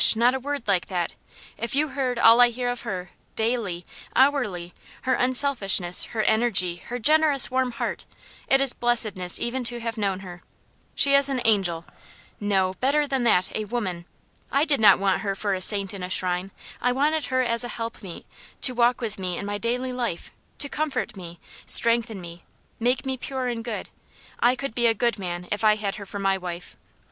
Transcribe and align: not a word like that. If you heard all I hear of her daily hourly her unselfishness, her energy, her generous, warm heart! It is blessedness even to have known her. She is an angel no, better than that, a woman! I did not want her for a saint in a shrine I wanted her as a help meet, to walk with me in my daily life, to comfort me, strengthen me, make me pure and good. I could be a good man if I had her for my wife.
not 0.15 0.33
a 0.33 0.39
word 0.39 0.67
like 0.67 0.87
that. 0.87 1.15
If 1.59 1.75
you 1.75 1.89
heard 1.89 2.17
all 2.17 2.41
I 2.41 2.47
hear 2.49 2.69
of 2.69 2.81
her 2.81 3.11
daily 3.35 3.85
hourly 4.15 4.73
her 5.03 5.13
unselfishness, 5.13 6.05
her 6.05 6.23
energy, 6.23 6.77
her 6.77 6.97
generous, 6.97 7.51
warm 7.51 7.69
heart! 7.73 8.07
It 8.47 8.59
is 8.61 8.73
blessedness 8.73 9.39
even 9.39 9.63
to 9.65 9.79
have 9.79 9.99
known 9.99 10.21
her. 10.21 10.41
She 10.95 11.13
is 11.13 11.29
an 11.29 11.39
angel 11.45 11.85
no, 12.39 12.73
better 12.79 13.05
than 13.05 13.25
that, 13.25 13.55
a 13.55 13.65
woman! 13.65 14.05
I 14.51 14.65
did 14.65 14.79
not 14.79 14.97
want 14.97 15.21
her 15.21 15.35
for 15.35 15.53
a 15.53 15.61
saint 15.61 15.93
in 15.93 16.01
a 16.01 16.09
shrine 16.09 16.49
I 16.81 16.91
wanted 16.91 17.25
her 17.27 17.43
as 17.43 17.63
a 17.63 17.67
help 17.67 18.01
meet, 18.01 18.25
to 18.61 18.73
walk 18.73 19.01
with 19.01 19.19
me 19.19 19.37
in 19.37 19.45
my 19.45 19.59
daily 19.59 19.93
life, 19.93 20.31
to 20.57 20.67
comfort 20.67 21.15
me, 21.15 21.39
strengthen 21.67 22.19
me, 22.19 22.43
make 22.79 23.05
me 23.05 23.17
pure 23.17 23.45
and 23.45 23.63
good. 23.63 23.91
I 24.39 24.55
could 24.55 24.73
be 24.73 24.87
a 24.87 24.95
good 24.95 25.19
man 25.19 25.47
if 25.51 25.63
I 25.63 25.75
had 25.75 25.97
her 25.97 26.07
for 26.07 26.17
my 26.17 26.39
wife. 26.39 26.75